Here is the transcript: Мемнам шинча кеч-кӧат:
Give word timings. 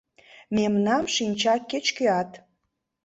Мемнам 0.55 1.03
шинча 1.15 1.55
кеч-кӧат: 1.69 2.29